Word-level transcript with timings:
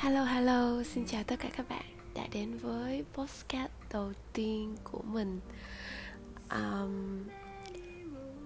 Hello 0.00 0.24
hello, 0.24 0.82
xin 0.82 1.04
chào 1.06 1.22
tất 1.24 1.36
cả 1.40 1.50
các 1.56 1.68
bạn 1.68 1.84
đã 2.14 2.26
đến 2.32 2.58
với 2.58 3.04
postcard 3.14 3.72
đầu 3.92 4.12
tiên 4.32 4.76
của 4.84 5.02
mình. 5.02 5.40
Um, 6.50 7.24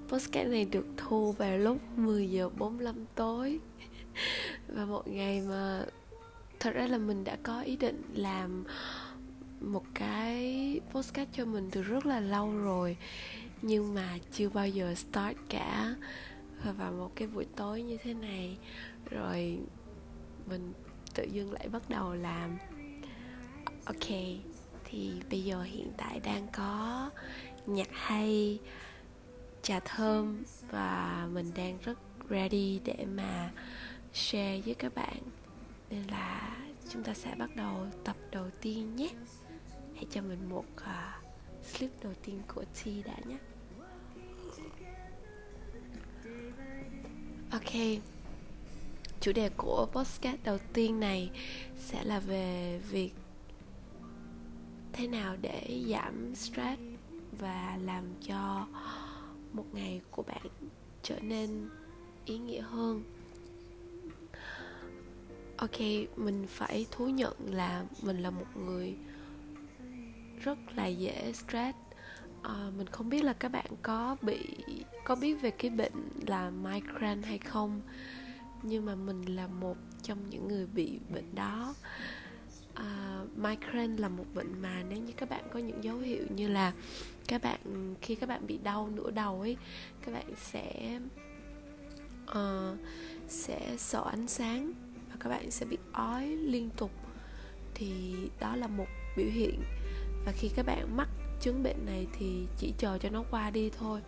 Postcard 0.09 0.51
này 0.51 0.65
được 0.65 0.87
thu 0.97 1.33
vào 1.33 1.59
lúc 1.59 1.79
10 1.97 2.31
giờ 2.31 2.49
45 2.59 3.05
tối. 3.15 3.61
Và 4.69 4.85
một 4.85 5.09
ngày 5.09 5.41
mà 5.41 5.85
thật 6.61 6.71
ra 6.75 6.87
là 6.87 6.99
mình 6.99 7.25
đã 7.25 7.37
có 7.43 7.63
ý 7.63 7.77
định 7.77 8.03
làm 8.15 8.65
một 9.61 9.85
cái 9.95 10.81
postcard 10.93 11.31
cho 11.37 11.45
mình 11.45 11.69
từ 11.71 11.83
rất 11.83 12.07
là 12.07 12.21
lâu 12.21 12.53
rồi 12.53 12.97
Nhưng 13.63 13.95
mà 13.95 14.19
chưa 14.33 14.49
bao 14.49 14.69
giờ 14.69 14.95
start 14.95 15.39
cả. 15.49 15.95
Và 16.65 16.73
vào 16.73 16.93
một 16.93 17.13
cái 17.15 17.29
buổi 17.29 17.47
tối 17.57 17.83
như 17.83 17.97
thế 18.03 18.15
này 18.15 18.59
Rồi 19.11 19.59
mình 20.47 20.73
tự 21.15 21.25
dưng 21.25 21.53
lại 21.53 21.69
bắt 21.69 21.83
đầu 21.89 22.15
làm. 22.15 22.59
Ok 23.85 24.09
thì 24.85 25.13
bây 25.31 25.45
giờ 25.45 25.63
hiện 25.63 25.93
tại 25.97 26.21
đang 26.21 26.47
có 26.53 27.11
nhạc 27.67 27.89
hay 27.93 28.59
trà 29.63 29.81
thơm 29.81 30.43
và 30.71 31.29
mình 31.33 31.51
đang 31.55 31.79
rất 31.85 31.99
ready 32.31 32.81
để 32.85 33.07
mà 33.15 33.51
share 34.13 34.61
với 34.61 34.75
các 34.75 34.95
bạn. 34.95 35.23
Nên 35.91 36.03
là 36.11 36.57
chúng 36.89 37.03
ta 37.03 37.15
sẽ 37.15 37.35
bắt 37.39 37.51
đầu 37.57 37.87
tập 38.05 38.17
đầu 38.31 38.51
tiên 38.61 38.97
nhé. 38.97 39.11
Hãy 39.95 40.07
cho 40.11 40.23
mình 40.23 40.49
một 40.49 40.65
uh, 40.77 41.67
slip 41.67 41.91
đầu 42.03 42.13
tiên 42.23 42.43
của 42.55 42.65
T 42.65 42.87
đã 43.05 43.17
nhé. 43.27 43.39
Ok 47.51 48.03
chủ 49.23 49.33
đề 49.33 49.49
của 49.57 49.89
podcast 49.93 50.37
đầu 50.45 50.59
tiên 50.73 51.01
này 51.01 51.31
sẽ 51.79 52.05
là 52.05 52.21
về 52.21 52.81
việc 52.91 53.13
thế 54.93 55.07
nào 55.07 55.37
để 55.41 55.85
giảm 55.89 56.35
stress 56.35 56.81
và 57.39 57.79
làm 57.85 58.05
cho 58.27 58.67
một 59.53 59.65
ngày 59.73 60.01
của 60.11 60.23
bạn 60.23 60.47
trở 61.03 61.21
nên 61.21 61.69
ý 62.25 62.39
nghĩa 62.39 62.61
hơn. 62.61 63.03
Ok 65.57 65.81
mình 66.17 66.47
phải 66.49 66.87
thú 66.91 67.09
nhận 67.09 67.35
là 67.51 67.85
mình 68.03 68.23
là 68.23 68.31
một 68.31 68.57
người 68.57 68.95
rất 70.41 70.59
là 70.77 70.87
dễ 70.87 71.33
stress. 71.33 71.79
À, 72.43 72.71
mình 72.77 72.87
không 72.87 73.09
biết 73.09 73.25
là 73.25 73.33
các 73.33 73.49
bạn 73.49 73.71
có 73.83 74.17
bị 74.23 74.57
có 75.05 75.15
biết 75.15 75.35
về 75.35 75.51
cái 75.51 75.71
bệnh 75.71 76.09
là 76.27 76.51
migraine 76.51 77.29
hay 77.29 77.39
không? 77.39 77.81
Nhưng 78.63 78.85
mà 78.85 78.95
mình 78.95 79.37
là 79.37 79.47
một 79.47 79.77
trong 80.03 80.31
những 80.31 80.49
người 80.49 80.67
bị 80.67 80.99
bệnh 81.15 81.35
đó. 81.35 81.75
Uh, 82.73 83.39
migraine 83.39 83.99
là 83.99 84.09
một 84.09 84.25
bệnh 84.35 84.63
mà 84.63 84.83
nếu 84.89 84.99
như 84.99 85.13
các 85.17 85.29
bạn 85.29 85.45
có 85.53 85.59
những 85.59 85.85
dấu 85.85 85.99
hiệu 85.99 86.25
như 86.37 86.49
là 86.49 86.73
các 87.29 87.43
bạn 87.43 87.95
khi 88.01 88.15
các 88.15 88.29
bạn 88.29 88.47
bị 88.47 88.59
đau 88.59 88.91
nửa 88.95 89.11
đầu 89.11 89.41
ấy 89.41 89.57
các 90.05 90.13
bạn 90.13 90.27
sẽ 90.37 91.01
uh, 92.31 92.79
sẽ 93.29 93.75
sợ 93.79 94.05
ánh 94.11 94.29
sáng 94.29 94.73
và 95.11 95.17
các 95.21 95.31
bạn 95.31 95.51
sẽ 95.51 95.67
bị 95.67 95.79
ói 95.93 96.27
liên 96.27 96.71
tục. 96.77 96.91
Thì 97.75 98.15
đó 98.41 98.57
là 98.57 98.67
một 98.67 98.87
biểu 99.17 99.31
hiện. 99.31 99.63
Và 100.27 100.33
khi 100.33 100.51
các 100.57 100.67
bạn 100.67 100.97
mắc 100.97 101.09
chứng 101.41 101.63
bệnh 101.63 101.87
này 101.87 102.07
thì 102.19 102.47
chỉ 102.59 102.73
chờ 102.79 102.99
cho 102.99 103.09
nó 103.09 103.25
qua 103.31 103.51
đi 103.51 103.71
thôi. 103.79 104.01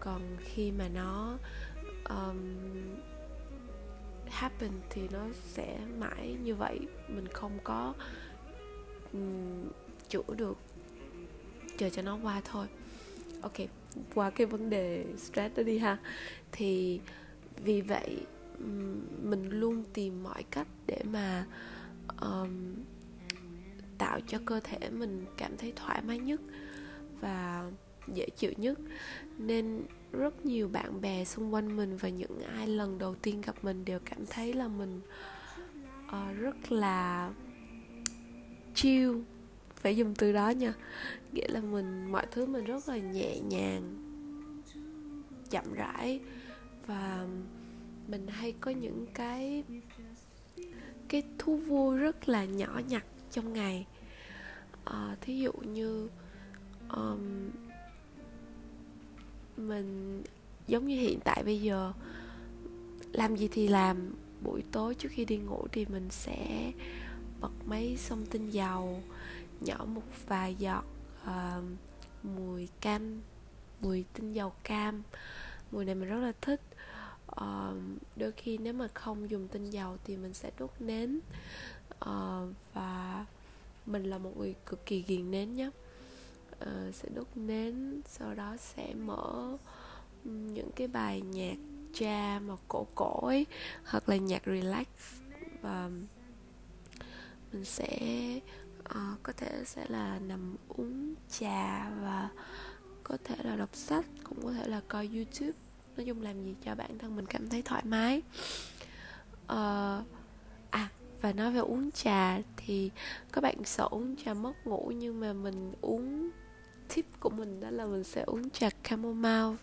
Còn 0.00 0.36
khi 0.40 0.70
mà 0.70 0.88
nó 0.88 1.38
um, 2.08 2.38
happen 4.34 4.70
thì 4.90 5.08
nó 5.12 5.26
sẽ 5.46 5.78
mãi 5.98 6.36
như 6.42 6.54
vậy. 6.54 6.80
Mình 7.08 7.28
không 7.32 7.58
có 7.64 7.94
um, 9.12 9.68
chữa 10.08 10.34
được 10.36 10.58
chờ 11.78 11.90
cho 11.90 12.02
nó 12.02 12.18
qua 12.22 12.40
thôi. 12.44 12.66
Ok 13.40 13.56
qua 14.14 14.30
cái 14.30 14.46
vấn 14.46 14.70
đề 14.70 15.04
stress 15.18 15.56
đó 15.56 15.62
đi 15.62 15.78
ha. 15.78 15.98
Thì 16.52 17.00
vì 17.64 17.80
vậy 17.80 18.20
mình 19.22 19.50
luôn 19.50 19.84
tìm 19.92 20.22
mọi 20.22 20.42
cách 20.50 20.66
để 20.86 21.02
mà 21.12 21.46
um, 22.20 22.74
tạo 23.98 24.20
cho 24.26 24.38
cơ 24.44 24.60
thể 24.64 24.90
mình 24.90 25.24
cảm 25.36 25.56
thấy 25.56 25.72
thoải 25.76 26.02
mái 26.02 26.18
nhất 26.18 26.40
và 27.20 27.70
dễ 28.14 28.28
chịu 28.36 28.52
nhất. 28.56 28.78
Nên 29.38 29.82
rất 30.12 30.46
nhiều 30.46 30.68
bạn 30.68 31.00
bè 31.00 31.24
xung 31.24 31.54
quanh 31.54 31.76
mình 31.76 31.96
và 31.96 32.08
những 32.08 32.40
ai 32.40 32.66
lần 32.66 32.98
đầu 32.98 33.14
tiên 33.14 33.40
gặp 33.40 33.54
mình 33.62 33.84
đều 33.84 33.98
cảm 34.04 34.26
thấy 34.26 34.52
là 34.52 34.68
mình 34.68 35.00
uh, 36.06 36.38
rất 36.40 36.72
là 36.72 37.32
chill 38.74 39.12
phải 39.76 39.96
dùng 39.96 40.14
từ 40.14 40.32
đó 40.32 40.50
nha. 40.50 40.74
Nghĩa 41.32 41.48
là 41.48 41.60
mình 41.60 42.12
mọi 42.12 42.26
thứ 42.30 42.46
mình 42.46 42.64
rất 42.64 42.88
là 42.88 42.96
nhẹ 42.96 43.40
nhàng 43.40 43.82
chậm 45.50 45.74
rãi 45.74 46.20
và 46.86 47.26
mình 48.08 48.26
hay 48.26 48.54
có 48.60 48.70
những 48.70 49.06
cái 49.14 49.64
cái 51.08 51.22
thú 51.38 51.56
vui 51.56 51.98
rất 51.98 52.28
là 52.28 52.44
nhỏ 52.44 52.80
nhặt 52.88 53.04
trong 53.30 53.52
ngày. 53.52 53.86
Uh, 54.90 55.20
thí 55.20 55.38
dụ 55.38 55.52
như 55.52 56.08
um, 56.88 57.50
mình 59.56 60.22
giống 60.66 60.86
như 60.86 61.00
hiện 61.00 61.20
tại 61.24 61.42
bây 61.44 61.60
giờ 61.60 61.92
làm 63.12 63.36
gì 63.36 63.48
thì 63.52 63.68
làm 63.68 64.14
buổi 64.42 64.62
tối 64.72 64.94
trước 64.94 65.08
khi 65.12 65.24
đi 65.24 65.36
ngủ 65.36 65.66
thì 65.72 65.86
mình 65.86 66.08
sẽ 66.10 66.72
bật 67.40 67.52
máy 67.64 67.96
xông 67.98 68.26
tinh 68.26 68.50
dầu 68.50 69.02
nhỏ 69.60 69.84
một 69.88 70.02
vài 70.26 70.54
giọt 70.54 70.84
uh, 71.24 71.64
mùi 72.22 72.68
cam 72.80 73.20
mùi 73.84 74.04
tinh 74.12 74.32
dầu 74.32 74.52
cam. 74.64 75.02
Mùi 75.72 75.84
này 75.84 75.94
mình 75.94 76.08
rất 76.08 76.16
là 76.16 76.32
thích. 76.40 76.60
Uh, 77.40 77.76
đôi 78.16 78.32
khi 78.32 78.58
nếu 78.58 78.72
mà 78.72 78.88
không 78.94 79.30
dùng 79.30 79.48
tinh 79.48 79.70
dầu 79.70 79.96
thì 80.04 80.16
mình 80.16 80.34
sẽ 80.34 80.50
đốt 80.58 80.70
nến. 80.80 81.20
Uh, 82.04 82.54
và 82.74 83.26
mình 83.86 84.04
là 84.04 84.18
một 84.18 84.36
người 84.36 84.54
cực 84.66 84.86
kỳ 84.86 85.02
ghiền 85.02 85.30
nến 85.30 85.54
nhé 85.54 85.70
uh, 86.62 86.94
sẽ 86.94 87.08
đốt 87.14 87.26
nến 87.34 88.00
sau 88.08 88.34
đó 88.34 88.56
sẽ 88.58 88.94
mở 88.94 89.56
những 90.24 90.70
cái 90.76 90.88
bài 90.88 91.20
nhạc 91.20 91.56
cha 91.94 92.40
mà 92.46 92.54
cổ 92.68 92.86
cổ 92.94 93.26
ấy 93.26 93.46
hoặc 93.84 94.08
là 94.08 94.16
nhạc 94.16 94.42
relax. 94.46 94.86
Và 95.62 95.90
mình 97.52 97.64
sẽ 97.64 97.98
uh, 98.80 99.22
có 99.22 99.32
thể 99.36 99.62
sẽ 99.66 99.86
là 99.88 100.18
nằm 100.18 100.56
uống 100.68 101.14
trà 101.30 101.90
và 102.02 102.28
có 103.02 103.16
thể 103.24 103.36
là 103.42 103.56
đọc 103.56 103.70
sách 103.72 104.04
cũng 104.24 104.42
có 104.42 104.52
thể 104.52 104.68
là 104.68 104.80
coi 104.88 105.10
youtube. 105.14 105.58
Nói 105.96 106.06
chung 106.06 106.22
làm 106.22 106.44
gì 106.44 106.54
cho 106.64 106.74
bản 106.74 106.98
thân 106.98 107.16
mình 107.16 107.26
cảm 107.26 107.48
thấy 107.48 107.62
thoải 107.62 107.82
mái. 107.84 108.22
Uh, 109.44 110.04
à 110.70 110.88
và 111.20 111.32
nói 111.32 111.52
về 111.52 111.60
uống 111.60 111.90
trà 111.90 112.38
thì 112.56 112.90
các 113.32 113.40
bạn 113.40 113.64
sợ 113.64 113.88
uống 113.90 114.16
trà 114.16 114.34
mất 114.34 114.66
ngủ 114.66 114.92
nhưng 114.96 115.20
mà 115.20 115.32
mình 115.32 115.72
uống 115.80 116.30
tip 116.94 117.06
của 117.20 117.30
mình 117.30 117.60
đó 117.60 117.70
là 117.70 117.86
mình 117.86 118.04
sẽ 118.04 118.22
uống 118.22 118.50
trà 118.50 118.68
chamomile. 118.82 119.56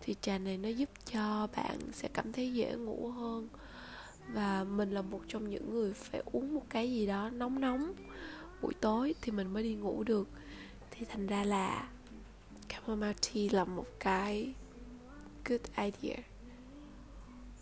Thì 0.00 0.14
trà 0.20 0.38
này 0.38 0.58
nó 0.58 0.68
giúp 0.68 0.88
cho 1.12 1.48
bạn 1.56 1.78
sẽ 1.92 2.08
cảm 2.08 2.32
thấy 2.32 2.54
dễ 2.54 2.74
ngủ 2.74 3.10
hơn. 3.10 3.48
Và 4.32 4.64
mình 4.64 4.90
là 4.90 5.02
một 5.02 5.20
trong 5.28 5.50
những 5.50 5.70
người 5.70 5.92
phải 5.92 6.22
uống 6.32 6.54
một 6.54 6.64
cái 6.68 6.90
gì 6.90 7.06
đó 7.06 7.30
nóng 7.30 7.60
nóng 7.60 7.92
buổi 8.62 8.74
tối 8.80 9.14
thì 9.20 9.32
mình 9.32 9.52
mới 9.52 9.62
đi 9.62 9.74
ngủ 9.74 10.02
được. 10.02 10.28
Thì 10.90 11.06
thành 11.06 11.26
ra 11.26 11.44
là 11.44 11.88
chamomile 12.68 13.12
tea 13.12 13.48
là 13.50 13.64
một 13.64 13.86
cái 14.00 14.54
good 15.44 15.60
idea. 15.76 16.16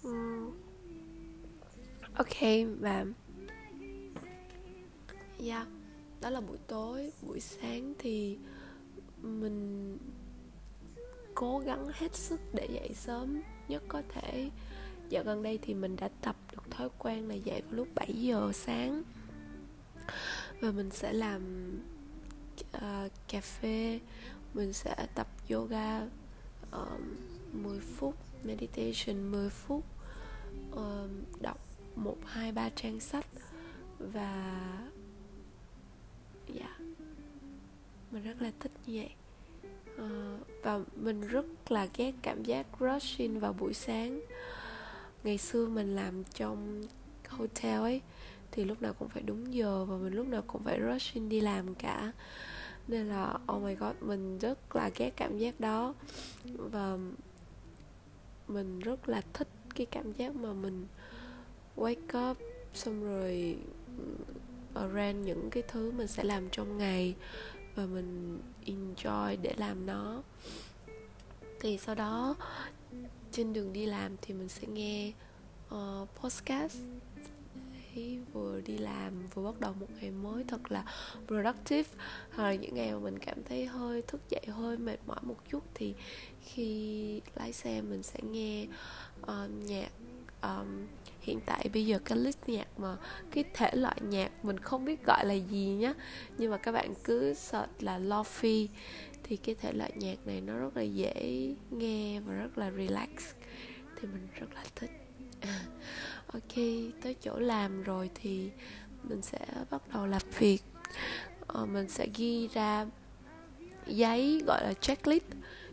Mm. 0.03 0.51
ok, 2.15 2.37
và 2.81 3.05
yeah, 5.45 5.67
đó 6.21 6.31
là 6.31 6.41
buổi 6.41 6.59
tối, 6.67 7.13
buổi 7.23 7.41
sáng 7.41 7.95
thì 7.99 8.39
mình 9.23 9.99
cố 11.35 11.59
gắng 11.59 11.87
hết 11.93 12.15
sức 12.15 12.41
để 12.53 12.69
dậy 12.73 12.91
sớm 12.95 13.43
nhất 13.69 13.83
có 13.89 14.03
thể. 14.09 14.51
Dạo 15.09 15.25
gần 15.25 15.43
đây 15.43 15.59
thì 15.63 15.75
mình 15.75 15.97
đã 15.97 16.09
tập 16.21 16.37
được 16.53 16.71
thói 16.71 16.89
quen 16.99 17.29
là 17.29 17.35
dậy 17.35 17.63
vào 17.63 17.73
lúc 17.73 17.89
7 17.95 18.13
giờ 18.13 18.51
sáng. 18.55 19.03
Và 20.61 20.71
mình 20.71 20.91
sẽ 20.91 21.13
làm 21.13 21.43
uh, 22.77 23.13
cà 23.29 23.41
phê 23.41 24.01
mình 24.55 24.73
sẽ 24.73 25.07
tập 25.15 25.27
yoga 25.51 26.01
ờ, 26.71 26.89
uh, 26.95 27.55
10 27.55 27.81
phút 27.81 28.15
meditation 28.45 29.31
10 29.33 29.51
phút 29.51 29.85
uh, 30.73 30.81
đọc 31.41 31.59
một 31.97 32.17
hai 32.25 32.53
ba 32.53 32.71
trang 32.77 33.01
sách 33.01 33.27
và 33.99 34.61
dạ. 36.49 36.79
yeah, 36.79 36.86
mình 38.11 38.23
rất 38.23 38.43
là 38.43 38.53
thích 38.61 38.73
như 38.87 39.01
vậy. 39.01 39.11
Uh, 39.95 40.63
và 40.63 40.81
mình 40.97 41.21
rất 41.21 41.47
là 41.69 41.89
ghét 41.97 42.13
cảm 42.23 42.45
giác 42.45 42.67
rushing 42.81 43.41
vào 43.41 43.53
buổi 43.53 43.75
sáng. 43.75 44.21
Ngày 45.25 45.39
xưa 45.39 45.67
mình 45.69 45.97
làm 45.97 46.25
trong 46.25 46.83
hotel 47.29 47.81
ấy 47.81 48.01
thì 48.53 48.65
lúc 48.65 48.83
nào 48.83 48.93
cũng 48.93 49.09
phải 49.09 49.23
đúng 49.23 49.55
giờ 49.55 49.85
và 49.85 49.97
mình 49.97 50.13
lúc 50.13 50.27
nào 50.27 50.43
cũng 50.47 50.63
phải 50.65 50.81
rushing 50.81 51.29
đi 51.29 51.41
làm 51.41 51.75
cả. 51.75 52.13
Nên 52.89 53.09
là 53.09 53.39
oh 53.53 53.63
my 53.63 53.75
god 53.75 53.95
mình 54.01 54.39
rất 54.39 54.77
là 54.77 54.91
ghét 54.97 55.11
cảm 55.17 55.39
giác 55.39 55.61
đó. 55.61 55.95
Và 56.45 56.99
mình 58.49 58.81
rất 58.81 59.09
là 59.09 59.23
thích 59.33 59.49
cái 59.75 59.87
cảm 59.87 60.13
giác 60.13 60.35
mà 60.35 60.53
mình 60.53 60.87
wake 61.77 62.31
up 62.31 62.39
xong 62.75 63.05
rồi 63.05 63.57
ừ, 63.99 64.05
arrange 64.75 65.13
những 65.13 65.51
cái 65.51 65.63
thứ 65.69 65.91
mình 65.91 66.07
sẽ 66.07 66.25
làm 66.25 66.49
trong 66.51 66.79
ngày 66.79 67.15
và 67.77 67.87
mình 67.87 68.41
enjoy 68.67 69.37
để 69.43 69.55
làm 69.57 69.87
nó. 69.87 70.23
Thì 71.61 71.79
sau 71.79 71.95
đó 71.95 72.37
trên 73.33 73.53
đường 73.53 73.73
đi 73.73 73.87
làm 73.87 74.17
thì 74.23 74.35
mình 74.35 74.49
sẽ 74.49 74.69
nghe 74.69 75.13
uh, 75.75 76.09
podcast. 76.21 76.79
Đấy, 77.95 78.19
vừa 78.33 78.61
đi 78.61 78.79
làm 78.79 79.27
vừa 79.35 79.45
bắt 79.45 79.61
đầu 79.61 79.73
một 79.81 79.87
ngày 80.01 80.11
mới 80.11 80.45
thật 80.49 80.73
là 80.73 80.85
productive. 81.27 81.91
Hoặc 82.31 82.45
là 82.45 82.55
những 82.55 82.75
ngày 82.75 82.93
mà 82.93 82.99
mình 82.99 83.19
cảm 83.19 83.45
thấy 83.45 83.67
hơi 83.67 84.03
thức 84.03 84.21
dậy 84.31 84.47
hơi 84.49 84.79
mệt 84.79 84.99
mỏi 85.07 85.21
một 85.23 85.37
chút 85.51 85.63
thì 85.75 85.95
khi 86.45 87.21
lái 87.35 87.53
xe 87.53 87.83
mình 87.83 88.03
sẽ 88.03 88.21
nghe 88.31 88.67
uh, 89.23 89.51
nhạc 89.67 89.91
um, 90.43 90.87
hiện 91.21 91.41
tại 91.47 91.69
bây 91.73 91.87
giờ 91.87 91.99
cái 92.05 92.19
list 92.19 92.39
nhạc 92.47 92.67
mà 92.79 92.97
cái 93.31 93.45
thể 93.55 93.71
loại 93.73 93.97
nhạc 94.01 94.45
mình 94.45 94.59
không 94.59 94.85
biết 94.85 95.05
gọi 95.07 95.27
là 95.27 95.35
gì 95.35 95.67
nhá. 95.67 95.95
Nhưng 96.39 96.51
mà 96.51 96.57
các 96.57 96.73
bạn 96.73 96.95
cứ 97.05 97.35
search 97.35 97.83
là 97.83 97.99
lofi 97.99 98.67
thì 99.23 99.37
cái 99.37 99.55
thể 99.55 99.73
loại 99.73 99.93
nhạc 99.97 100.27
này 100.27 100.41
nó 100.41 100.59
rất 100.59 100.77
là 100.77 100.83
dễ 100.83 101.55
nghe 101.71 102.21
và 102.21 102.35
rất 102.35 102.59
là 102.59 102.71
relax. 102.71 103.09
Thì 103.97 104.09
mình 104.13 104.29
rất 104.41 104.47
là 104.55 104.65
thích. 104.75 104.91
Ok 106.27 106.55
tới 107.03 107.17
chỗ 107.23 107.39
làm 107.39 107.83
rồi 107.83 108.11
thì 108.15 108.51
mình 109.03 109.23
sẽ 109.23 109.39
bắt 109.71 109.83
đầu 109.95 110.07
làm 110.07 110.23
việc. 110.39 110.63
Ờ, 111.47 111.67
mình 111.67 111.89
sẽ 111.89 112.07
ghi 112.15 112.49
ra 112.53 112.87
giấy 113.87 114.43
gọi 114.47 114.65
là 114.65 114.75
checklist 114.75 115.25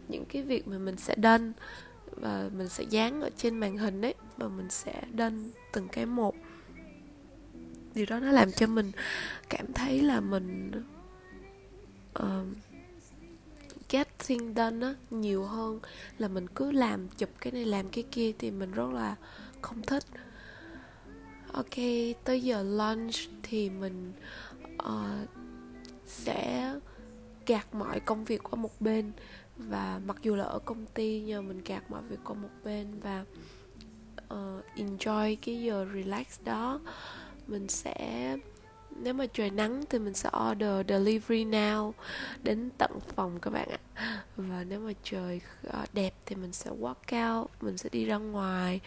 những 0.08 0.26
cái 0.26 0.42
việc 0.42 0.68
mà 0.68 0.78
mình 0.78 0.98
sẽ 0.98 1.16
done 1.24 1.52
và 2.16 2.50
mình 2.54 2.70
sẽ 2.70 2.84
dán 2.84 3.22
ở 3.22 3.30
trên 3.38 3.60
màn 3.60 3.78
hình 3.78 4.02
ấy 4.02 4.14
và 4.38 4.48
mình 4.48 4.70
sẽ 4.70 5.04
done 5.18 5.36
từng 5.74 5.88
cái 5.88 6.06
một. 6.06 6.36
Điều 7.94 8.06
đó 8.06 8.20
nó 8.20 8.32
làm 8.32 8.52
cho 8.52 8.68
mình 8.68 8.92
cảm 9.50 9.74
thấy 9.74 10.02
là 10.02 10.20
mình 10.20 10.72
uh, 12.20 12.48
get 13.90 14.20
things 14.20 14.58
done 14.58 14.88
á 14.88 14.96
nhiều 15.10 15.44
hơn 15.44 15.80
là 16.18 16.28
mình 16.28 16.48
cứ 16.48 16.72
làm 16.72 17.08
chụp 17.10 17.30
cái 17.40 17.52
này 17.54 17.66
làm 17.66 17.90
cái 17.90 18.04
kia 18.12 18.32
thì 18.40 18.52
mình 18.52 18.72
rất 18.72 18.90
là 18.94 19.16
không 19.62 19.82
thích. 19.82 20.04
Ok 21.52 21.76
tới 22.24 22.42
giờ 22.44 22.64
lunch 22.64 23.16
thì 23.44 23.70
mình 23.70 24.14
uh, 24.76 25.30
sẽ 26.06 26.74
gạt 27.46 27.76
mọi 27.76 28.00
công 28.00 28.26
việc 28.26 28.44
qua 28.44 28.56
một 28.56 28.82
bên 28.82 29.12
và 29.58 30.02
mặc 30.06 30.18
dù 30.22 30.36
là 30.36 30.44
ở 30.44 30.60
công 30.60 30.86
ty 30.86 31.24
nhưng 31.26 31.48
mình 31.48 31.62
gạt 31.66 31.92
mọi 31.92 32.02
việc 32.02 32.20
qua 32.24 32.34
một 32.34 32.50
bên 32.64 32.88
và 33.04 33.26
uh, 34.34 34.66
enjoy 34.76 35.36
cái 35.42 35.62
giờ 35.62 35.88
relax 35.94 36.40
đó 36.44 36.80
mình 37.48 37.68
sẽ 37.68 38.38
nếu 39.02 39.14
mà 39.14 39.26
trời 39.34 39.50
nắng 39.50 39.84
thì 39.90 40.00
mình 40.00 40.14
sẽ 40.14 40.30
order 40.52 40.88
delivery 40.88 41.46
now 41.46 41.92
đến 42.44 42.70
tận 42.78 42.92
phòng 43.16 43.40
các 43.40 43.52
bạn 43.52 43.70
ạ. 43.70 43.80
Và 44.38 44.64
nếu 44.64 44.80
mà 44.80 44.92
trời 45.04 45.42
ờ, 45.64 45.86
đẹp 45.94 46.14
thì 46.26 46.36
mình 46.36 46.54
sẽ 46.54 46.72
walk 46.72 47.40
out 47.40 47.52
mình 47.62 47.78
sẽ 47.78 47.90
đi 47.90 48.06
ra 48.06 48.18
ngoài 48.18 48.80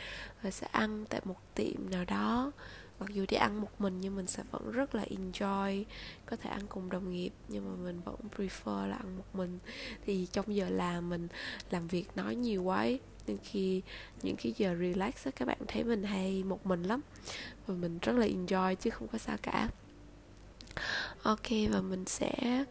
và 0.42 0.50
sẽ 0.50 0.66
ăn 0.72 1.04
tại 1.08 1.20
một 1.24 1.36
tiệm 1.54 1.90
nào 1.90 2.04
đó 2.04 2.52
mặc 3.00 3.10
dù 3.12 3.24
đi 3.28 3.36
ăn 3.36 3.60
một 3.60 3.80
mình 3.80 4.00
nhưng 4.00 4.16
mình 4.16 4.26
sẽ 4.26 4.42
vẫn 4.50 4.72
rất 4.72 4.94
là 4.94 5.04
enjoy 5.04 5.84
có 6.26 6.36
thể 6.36 6.50
ăn 6.50 6.66
cùng 6.68 6.90
đồng 6.90 7.10
nghiệp 7.10 7.30
nhưng 7.48 7.64
mà 7.64 7.84
mình 7.84 8.00
vẫn 8.04 8.16
prefer 8.36 8.86
là 8.86 8.96
ăn 8.96 9.16
một 9.16 9.24
mình. 9.34 9.58
Thì 10.06 10.26
trong 10.32 10.54
giờ 10.54 10.68
làm 10.68 11.08
mình 11.08 11.28
làm 11.70 11.88
việc 11.88 12.16
nói 12.16 12.34
nhiều 12.34 12.62
quá 12.62 12.76
ấy. 12.76 13.00
nên 13.26 13.38
khi 13.42 13.82
những 14.22 14.36
cái 14.36 14.54
giờ 14.56 14.74
relax 14.80 15.24
á 15.24 15.30
các 15.36 15.44
bạn 15.44 15.58
thấy 15.68 15.84
mình 15.84 16.02
hay 16.02 16.44
một 16.44 16.66
mình 16.66 16.82
lắm. 16.82 17.00
Và 17.66 17.74
mình 17.74 17.98
rất 18.02 18.12
là 18.12 18.26
enjoy 18.26 18.74
chứ 18.74 18.90
không 18.90 19.08
có 19.08 19.18
sao 19.18 19.36
cả. 19.42 19.68
Ok 21.22 21.50
và 21.70 21.80
mình 21.80 22.04
sẽ 22.06 22.64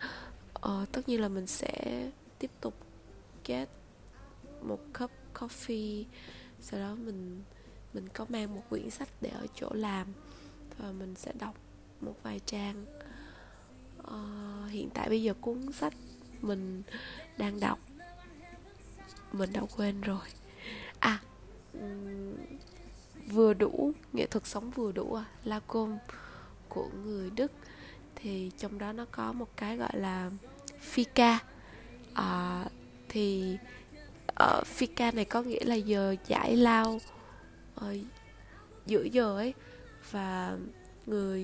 uh, 0.66 0.92
tất 0.92 1.10
nhiên 1.10 1.22
là 1.22 1.27
mình 1.27 1.48
sẽ 1.48 2.06
tiếp 2.39 2.51
tục 2.62 2.74
get 3.45 3.69
một 4.62 4.80
cup 5.00 5.12
coffee. 5.33 6.04
Sau 6.62 6.80
đó 6.80 6.95
mình 6.95 7.44
mình 7.95 8.09
có 8.13 8.25
mang 8.30 8.56
một 8.56 8.62
quyển 8.69 8.89
sách 8.89 9.09
để 9.21 9.30
ở 9.30 9.47
chỗ 9.56 9.69
làm 9.74 10.07
và 10.77 10.92
mình 10.92 11.15
sẽ 11.15 11.31
đọc 11.39 11.56
một 12.01 12.15
vài 12.24 12.39
trang. 12.45 12.86
Uh, 14.01 14.71
hiện 14.71 14.89
tại 14.94 15.09
bây 15.09 15.24
giờ 15.24 15.33
cuốn 15.42 15.71
sách 15.71 15.94
mình 16.42 16.83
đang 17.38 17.59
đọc 17.59 17.80
mình 19.33 19.53
đã 19.53 19.62
quên 19.77 20.01
rồi. 20.01 20.27
À 21.00 21.19
um, 21.74 22.33
vừa 23.27 23.53
đủ 23.53 23.92
nghệ 24.13 24.25
thuật 24.25 24.45
sống 24.45 24.71
vừa 24.71 24.91
đủ 24.91 25.13
à 25.13 25.25
Lacombe 25.44 26.03
của 26.69 26.89
người 27.06 27.30
Đức. 27.30 27.51
Thì 28.15 28.51
trong 28.57 28.77
đó 28.77 28.91
nó 28.91 29.06
có 29.12 29.33
một 29.33 29.48
cái 29.57 29.77
gọi 29.77 29.91
là 29.94 30.31
fika 30.94 31.18
à, 31.27 31.39
ờ, 32.13 32.65
thì 33.09 33.57
ở 34.27 34.62
uh, 34.62 34.68
fika 34.68 35.15
này 35.15 35.25
có 35.25 35.41
nghĩa 35.41 35.63
là 35.63 35.75
giờ 35.75 36.15
giải 36.27 36.56
lao 36.56 37.00
uh, 37.75 37.98
giữa 38.86 39.04
giờ 39.04 39.36
ấy 39.36 39.54
và 40.12 40.57
người 41.06 41.44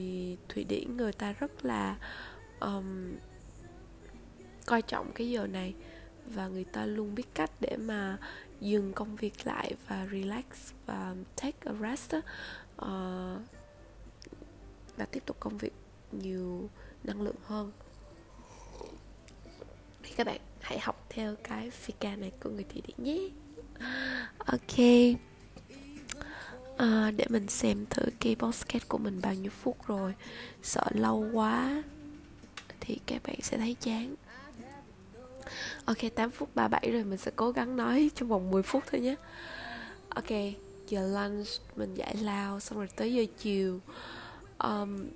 thụy 0.49 0.63
điển 0.63 0.97
người 0.97 1.13
ta 1.13 1.33
rất 1.33 1.65
là 1.65 1.97
um, 2.59 3.13
coi 4.65 4.81
trọng 4.81 5.11
cái 5.11 5.29
giờ 5.29 5.47
này 5.47 5.73
và 6.25 6.47
người 6.47 6.63
ta 6.63 6.85
luôn 6.85 7.15
biết 7.15 7.27
cách 7.33 7.51
để 7.59 7.77
mà 7.77 8.17
dừng 8.61 8.93
công 8.93 9.15
việc 9.15 9.33
lại 9.43 9.75
và 9.87 10.07
relax 10.11 10.45
và 10.85 11.15
take 11.35 11.57
a 11.65 11.73
rest 11.81 12.15
uh, 12.15 13.41
và 14.97 15.05
tiếp 15.11 15.23
tục 15.25 15.37
công 15.39 15.57
việc 15.57 15.73
nhiều 16.11 16.69
năng 17.03 17.21
lượng 17.21 17.35
hơn. 17.45 17.71
Thì 20.03 20.13
các 20.17 20.27
bạn 20.27 20.41
hãy 20.59 20.79
học 20.79 21.05
theo 21.09 21.35
cái 21.43 21.71
fika 21.85 22.19
này 22.19 22.31
của 22.43 22.49
người 22.49 22.63
thụy 22.63 22.81
điển 22.87 23.03
nhé. 23.03 23.29
Ok 24.37 24.77
à, 26.81 27.11
để 27.17 27.25
mình 27.29 27.47
xem 27.47 27.85
thử 27.89 28.01
cái 28.19 28.35
podcast 28.35 28.87
của 28.87 28.97
mình 28.97 29.21
bao 29.21 29.33
nhiêu 29.33 29.51
phút 29.51 29.87
rồi. 29.87 30.13
Sợ 30.63 30.83
lâu 30.91 31.25
quá 31.33 31.83
thì 32.79 32.97
các 33.05 33.23
bạn 33.23 33.35
sẽ 33.41 33.57
thấy 33.57 33.75
chán. 33.81 34.15
Ok 35.85 35.97
8 36.15 36.31
phút 36.31 36.55
37 36.55 36.91
rồi 36.91 37.03
mình 37.03 37.17
sẽ 37.17 37.31
cố 37.35 37.51
gắng 37.51 37.77
nói 37.77 38.11
trong 38.15 38.29
vòng 38.29 38.51
10 38.51 38.63
phút 38.63 38.83
thôi 38.91 39.01
nhé. 39.01 39.15
Ok 40.09 40.29
giờ 40.87 41.07
lunch 41.07 41.47
mình 41.75 41.95
giải 41.95 42.15
lao 42.15 42.59
xong 42.59 42.77
rồi 42.77 42.87
tới 42.95 43.13
giờ 43.13 43.25
chiều. 43.37 43.79
Um, 44.57 45.07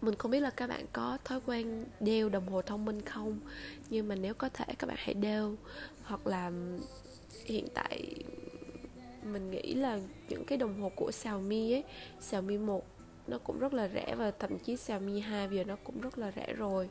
mình 0.00 0.14
không 0.18 0.30
biết 0.30 0.40
là 0.40 0.50
các 0.50 0.66
bạn 0.66 0.84
có 0.92 1.18
thói 1.24 1.40
quen 1.46 1.84
đeo 2.00 2.28
đồng 2.28 2.48
hồ 2.48 2.62
thông 2.62 2.84
minh 2.84 3.02
không? 3.02 3.40
Nhưng 3.90 4.08
mà 4.08 4.14
nếu 4.14 4.34
có 4.34 4.48
thể 4.48 4.64
các 4.78 4.86
bạn 4.86 4.96
hãy 5.00 5.14
đeo. 5.14 5.54
Hoặc 6.04 6.26
là 6.26 6.50
hiện 7.46 7.66
tại 7.74 8.14
mình 9.24 9.50
nghĩ 9.50 9.74
là 9.74 10.00
những 10.28 10.44
cái 10.44 10.58
đồng 10.58 10.80
hồ 10.80 10.90
của 10.96 11.10
Xiaomi 11.12 11.72
ấy, 11.72 11.84
Xiaomi 12.20 12.58
1 12.58 12.84
nó 13.26 13.38
cũng 13.38 13.58
rất 13.58 13.74
là 13.74 13.88
rẻ 13.94 14.14
và 14.14 14.30
thậm 14.30 14.58
chí 14.58 14.76
Xiaomi 14.76 15.20
2 15.20 15.48
giờ 15.50 15.64
nó 15.64 15.76
cũng 15.84 16.00
rất 16.00 16.18
là 16.18 16.32
rẻ 16.36 16.52
rồi. 16.52 16.88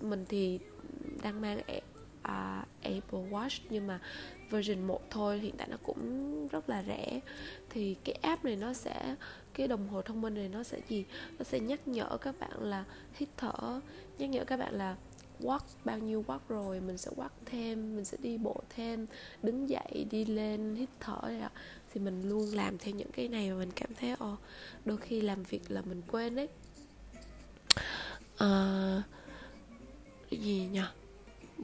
Mình 0.00 0.24
thì 0.28 0.58
đang 1.22 1.40
mang 1.40 1.60
à, 2.22 2.64
Apple 2.82 3.20
Watch 3.30 3.60
nhưng 3.70 3.86
mà 3.86 4.00
version 4.50 4.86
1 4.86 5.10
thôi, 5.10 5.38
hiện 5.38 5.54
tại 5.56 5.68
nó 5.70 5.76
cũng 5.82 6.48
rất 6.48 6.70
là 6.70 6.84
rẻ. 6.86 7.20
Thì 7.70 7.96
cái 8.04 8.14
app 8.22 8.44
này 8.44 8.56
nó 8.56 8.72
sẽ, 8.72 9.14
cái 9.54 9.68
đồng 9.68 9.88
hồ 9.88 10.02
thông 10.02 10.20
minh 10.20 10.34
này 10.34 10.48
nó 10.48 10.62
sẽ 10.62 10.80
gì? 10.88 11.04
Nó 11.38 11.44
sẽ 11.44 11.60
nhắc 11.60 11.88
nhở 11.88 12.18
các 12.20 12.34
bạn 12.40 12.62
là 12.62 12.84
hít 13.14 13.28
thở, 13.36 13.80
nhắc 14.18 14.30
nhở 14.30 14.44
các 14.44 14.56
bạn 14.56 14.74
là 14.74 14.96
walk 15.40 15.60
bao 15.84 15.98
nhiêu 15.98 16.24
walk 16.26 16.38
rồi 16.48 16.80
mình 16.80 16.98
sẽ 16.98 17.10
walk 17.16 17.28
thêm 17.44 17.96
mình 17.96 18.04
sẽ 18.04 18.18
đi 18.22 18.38
bộ 18.38 18.60
thêm 18.76 19.06
đứng 19.42 19.68
dậy 19.68 20.06
đi 20.10 20.24
lên 20.24 20.74
hít 20.74 20.88
thở 21.00 21.18
này 21.22 21.40
đó. 21.40 21.48
Thì 21.94 22.00
mình 22.00 22.28
luôn 22.28 22.54
làm 22.54 22.78
theo 22.78 22.94
những 22.94 23.10
cái 23.12 23.28
này 23.28 23.52
và 23.52 23.58
mình 23.58 23.70
cảm 23.76 23.90
thấy 24.00 24.14
ồ 24.18 24.36
đôi 24.84 24.96
khi 24.96 25.20
làm 25.20 25.42
việc 25.42 25.70
là 25.70 25.82
mình 25.82 26.02
quên 26.10 26.36
đấy 26.36 26.48
à, 28.36 28.46
ờ, 28.46 29.02
gì 30.30 30.68
nhỉ? 30.72 30.80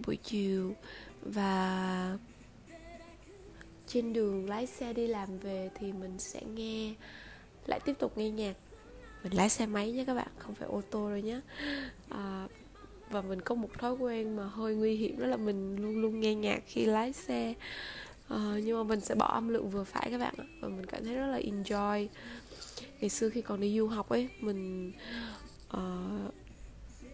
Buổi 0.07 0.17
chiều 0.17 0.75
và 1.23 2.19
trên 3.87 4.13
đường 4.13 4.49
lái 4.49 4.67
xe 4.67 4.93
đi 4.93 5.07
làm 5.07 5.39
về 5.39 5.71
thì 5.75 5.93
mình 5.93 6.19
sẽ 6.19 6.41
nghe 6.55 6.95
lại 7.67 7.81
tiếp 7.85 7.95
tục 7.99 8.19
nghe 8.19 8.31
nhạc. 8.31 8.57
Mình 9.23 9.35
lái 9.35 9.49
xe 9.49 9.67
máy 9.67 9.93
nhé 9.93 10.05
các 10.07 10.15
bạn 10.15 10.29
không 10.39 10.55
phải 10.55 10.69
ô 10.69 10.83
tô 10.91 11.11
đâu 11.11 11.19
nhé. 11.19 11.41
À, 12.09 12.49
và 13.13 13.23
mình 13.23 13.41
có 13.41 13.55
một 13.55 13.69
thói 13.79 13.93
quen 13.93 14.37
mà 14.37 14.47
hơi 14.47 14.75
nguy 14.75 14.97
hiểm 14.97 15.19
đó 15.19 15.27
là 15.27 15.37
mình 15.37 15.77
luôn 15.77 16.03
luôn 16.03 16.21
nghe 16.21 16.35
nhạc 16.35 16.63
khi 16.67 16.85
lái 16.85 17.13
xe. 17.13 17.55
Uh, 18.35 18.39
nhưng 18.65 18.77
mà 18.79 18.83
mình 18.83 19.01
sẽ 19.01 19.15
bỏ 19.15 19.27
âm 19.27 19.49
lượng 19.49 19.71
vừa 19.71 19.85
phải 19.85 20.09
các 20.11 20.19
bạn 20.19 20.35
ạ 20.39 20.45
và 20.61 20.69
mình 20.69 20.87
cảm 20.87 21.05
thấy 21.05 21.15
rất 21.15 21.27
là 21.27 21.41
enjoy. 21.41 22.09
Ngày 23.01 23.11
xưa 23.11 23.31
khi 23.31 23.43
còn 23.43 23.61
đi 23.61 23.79
du 23.79 23.87
học 23.87 24.09
ấy 24.09 24.29
mình 24.41 24.93
uh, 25.77 26.35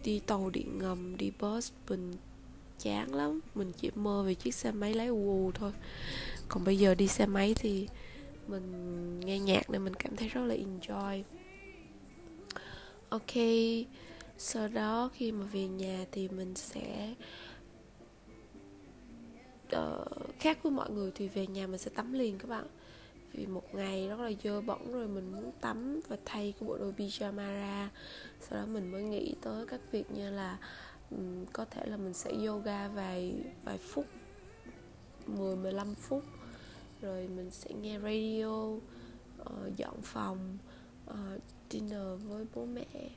đi 0.03 0.19
tàu 0.19 0.49
điện 0.49 0.77
ngầm 0.77 1.17
đi 1.17 1.31
bus 1.39 1.71
mình 1.89 2.13
chán 2.79 3.13
lắm. 3.15 3.39
Mình 3.55 3.71
chỉ 3.81 3.91
mơ 3.95 4.23
về 4.23 4.33
chiếc 4.33 4.55
xe 4.55 4.71
máy 4.71 4.93
lái 4.93 5.07
u 5.07 5.15
u 5.15 5.51
thôi. 5.51 5.71
Còn 6.47 6.63
bây 6.63 6.77
giờ 6.77 6.95
đi 6.95 7.07
xe 7.07 7.25
máy 7.25 7.53
thì 7.53 7.87
mình 8.47 9.19
nghe 9.19 9.39
nhạc 9.39 9.69
nên 9.69 9.83
mình 9.83 9.93
cảm 9.93 10.15
thấy 10.15 10.27
rất 10.27 10.41
là 10.41 10.55
enjoy. 10.55 11.23
Ok 13.09 13.35
sau 14.41 14.67
đó 14.67 15.09
khi 15.13 15.31
mà 15.31 15.45
về 15.45 15.67
nhà 15.67 16.05
thì 16.11 16.27
mình 16.27 16.55
sẽ 16.55 17.15
uh, 19.75 20.07
khác 20.39 20.63
với 20.63 20.71
mọi 20.71 20.89
người 20.89 21.11
thì 21.15 21.27
về 21.27 21.47
nhà 21.47 21.67
mình 21.67 21.77
sẽ 21.77 21.91
tắm 21.95 22.13
liền 22.13 22.37
các 22.37 22.49
bạn. 22.49 22.65
Vì 23.33 23.45
một 23.45 23.75
ngày 23.75 24.07
rất 24.07 24.19
là 24.19 24.31
dơ 24.43 24.61
bẩn 24.61 24.91
rồi 24.91 25.07
mình 25.07 25.31
muốn 25.31 25.51
tắm 25.61 26.01
và 26.07 26.17
thay 26.25 26.53
cái 26.59 26.67
bộ 26.67 26.77
đồ 26.77 26.91
pyjama 26.97 27.55
ra. 27.55 27.89
Sau 28.41 28.59
đó 28.59 28.65
mình 28.65 28.91
mới 28.91 29.03
nghĩ 29.03 29.35
tới 29.41 29.65
các 29.67 29.81
việc 29.91 30.11
như 30.11 30.31
là 30.31 30.57
um, 31.11 31.45
có 31.53 31.65
thể 31.65 31.85
là 31.85 31.97
mình 31.97 32.13
sẽ 32.13 32.31
yoga 32.31 32.87
vài 32.87 33.33
vài 33.63 33.77
phút 33.77 34.05
10 35.27 35.55
15 35.55 35.95
phút. 35.95 36.23
Rồi 37.01 37.27
mình 37.27 37.51
sẽ 37.51 37.69
nghe 37.81 37.99
radio 37.99 38.65
uh, 39.41 39.77
dọn 39.77 40.01
phòng 40.03 40.57
uh, 41.09 41.41
dinner 41.69 42.23
với 42.29 42.45
bố 42.55 42.65
mẹ 42.65 43.09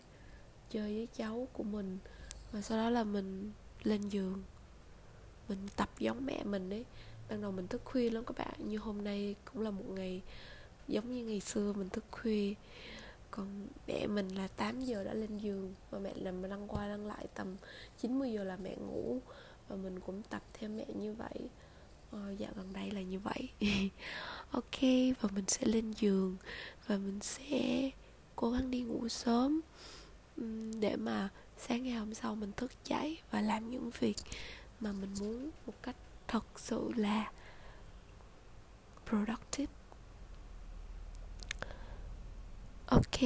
chơi 0.72 0.94
với 0.96 1.08
cháu 1.16 1.48
của 1.52 1.62
mình. 1.62 1.98
Và 2.52 2.60
sau 2.60 2.78
đó 2.78 2.90
là 2.90 3.04
mình 3.04 3.52
lên 3.82 4.08
giường. 4.08 4.42
Mình 5.48 5.58
tập 5.76 5.88
giống 5.98 6.26
mẹ 6.26 6.44
mình 6.44 6.70
ấy. 6.70 6.84
Ban 7.28 7.42
đầu 7.42 7.52
mình 7.52 7.68
thức 7.68 7.80
khuya 7.84 8.10
lắm 8.10 8.24
các 8.24 8.38
bạn. 8.38 8.68
Như 8.68 8.78
hôm 8.78 9.04
nay 9.04 9.34
cũng 9.52 9.62
là 9.62 9.70
một 9.70 9.84
ngày 9.88 10.22
giống 10.88 11.12
như 11.12 11.24
ngày 11.24 11.40
xưa 11.40 11.72
mình 11.72 11.88
thức 11.88 12.04
khuya. 12.10 12.54
Còn 13.30 13.66
mẹ 13.86 14.06
mình 14.06 14.28
là 14.28 14.48
8 14.48 14.80
giờ 14.80 15.04
đã 15.04 15.14
lên 15.14 15.38
giường. 15.38 15.74
Và 15.90 15.98
mẹ 15.98 16.12
nằm 16.16 16.42
lăn 16.42 16.68
qua 16.68 16.86
lăn 16.86 17.06
lại 17.06 17.26
tầm 17.34 17.56
90 18.00 18.32
giờ 18.32 18.44
là 18.44 18.56
mẹ 18.56 18.76
ngủ. 18.76 19.18
Và 19.68 19.76
mình 19.76 20.00
cũng 20.00 20.22
tập 20.22 20.42
theo 20.52 20.70
mẹ 20.70 20.86
như 20.94 21.12
vậy. 21.12 21.48
Ờ, 22.10 22.32
dạo 22.38 22.52
gần 22.56 22.72
đây 22.72 22.90
là 22.90 23.00
như 23.00 23.18
vậy. 23.18 23.48
Ok 24.50 24.80
và 25.20 25.28
mình 25.34 25.44
sẽ 25.48 25.66
lên 25.66 25.92
giường. 25.92 26.36
Và 26.86 26.96
mình 26.96 27.18
sẽ 27.20 27.90
cố 28.36 28.50
gắng 28.50 28.70
đi 28.70 28.80
ngủ 28.80 29.08
sớm 29.08 29.60
để 30.80 30.96
mà 30.96 31.28
sáng 31.58 31.82
ngày 31.82 31.94
hôm 31.94 32.14
sau 32.14 32.34
mình 32.34 32.52
thức 32.56 32.70
dậy 32.84 33.18
và 33.30 33.40
làm 33.40 33.70
những 33.70 33.90
việc 33.98 34.16
mà 34.80 34.92
mình 34.92 35.14
muốn 35.20 35.50
một 35.66 35.74
cách 35.82 35.96
thật 36.28 36.44
sự 36.56 36.90
là 36.96 37.30
productive. 39.06 39.72
Ok. 42.86 43.20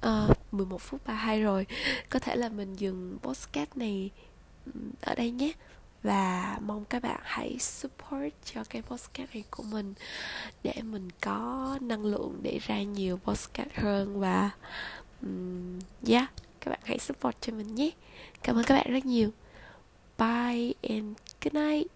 Ờ, 0.00 0.26
à, 0.28 0.34
11 0.52 0.80
phút 0.80 1.06
32 1.06 1.42
rồi. 1.42 1.66
Có 2.10 2.18
thể 2.18 2.36
là 2.36 2.48
mình 2.48 2.74
dừng 2.74 3.18
podcast 3.22 3.76
này 3.76 4.10
ở 5.00 5.14
đây 5.14 5.30
nhé. 5.30 5.52
Và 6.02 6.58
mong 6.62 6.84
các 6.84 7.02
bạn 7.02 7.20
hãy 7.22 7.58
support 7.58 8.34
cho 8.44 8.64
cái 8.70 8.82
podcast 8.82 9.34
này 9.34 9.44
của 9.50 9.62
mình 9.62 9.94
để 10.62 10.74
mình 10.82 11.08
có 11.20 11.78
năng 11.80 12.04
lượng 12.04 12.38
để 12.42 12.58
ra 12.62 12.82
nhiều 12.82 13.16
podcast 13.24 13.70
hơn 13.74 14.20
và 14.20 14.50
um, 15.22 15.78
yeah 16.06 16.30
các 16.60 16.70
bạn 16.70 16.80
hãy 16.84 16.98
support 16.98 17.36
cho 17.40 17.52
mình 17.52 17.74
nhé. 17.74 17.90
Cảm 18.42 18.56
ơn 18.56 18.64
các 18.64 18.74
bạn 18.74 18.92
rất 18.92 19.06
nhiều. 19.06 19.30
Bye 20.18 20.72
and 20.82 21.16
good 21.40 21.54
night. 21.54 21.90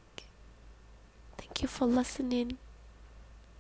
Thank 1.37 1.63
you 1.63 1.69
for 1.79 1.97
listening. 1.97 2.62